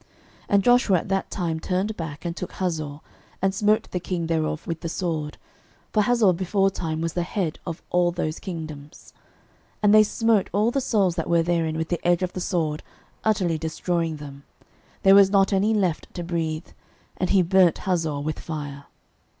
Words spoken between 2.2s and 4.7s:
and took Hazor, and smote the king thereof